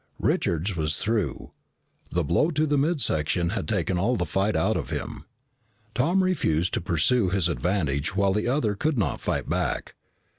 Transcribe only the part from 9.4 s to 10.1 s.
back.